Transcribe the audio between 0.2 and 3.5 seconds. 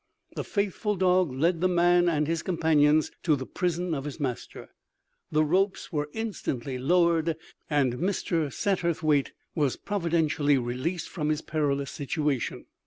The faithful dog led the man and his companions to the